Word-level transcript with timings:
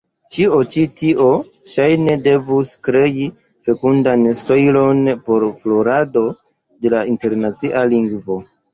Ĉio 0.35 0.55
ĉi 0.75 0.85
tio, 1.01 1.27
ŝajne, 1.73 2.15
devus 2.29 2.73
krei 2.89 3.29
fekundan 3.69 4.27
sojlon 4.43 5.07
por 5.31 5.49
florado 5.63 6.27
de 6.35 6.97
la 6.99 7.07
internacia 7.17 7.91
lingvo. 7.97 8.45